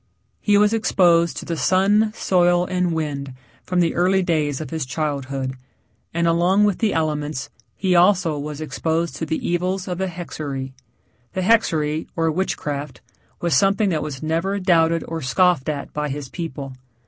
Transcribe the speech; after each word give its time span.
He 0.39 0.57
was 0.57 0.73
exposed 0.73 1.37
to 1.37 1.45
the 1.45 1.55
sun, 1.55 2.11
soil, 2.15 2.65
and 2.65 2.91
wind 2.91 3.33
from 3.63 3.81
the 3.81 3.93
early 3.93 4.23
days 4.23 4.59
of 4.59 4.71
his 4.71 4.83
childhood, 4.83 5.53
and 6.11 6.25
along 6.27 6.63
with 6.63 6.79
the 6.79 6.91
elements 6.91 7.51
he 7.75 7.93
also 7.95 8.39
was 8.39 8.61
exposed 8.61 9.15
to 9.17 9.27
the 9.27 9.47
evils 9.47 9.87
of 9.87 9.99
the 9.99 10.07
hexerei. 10.07 10.71
The 11.33 11.41
hexerei, 11.41 12.07
or 12.15 12.31
witchcraft, 12.31 13.01
was 13.41 13.55
something 13.55 13.89
that 13.89 14.01
was 14.01 14.23
never 14.23 14.59
doubted 14.59 15.03
or 15.07 15.21
scoffed 15.21 15.69
at 15.69 15.93
by 15.93 16.09
his 16.09 16.29
people. 16.29 16.73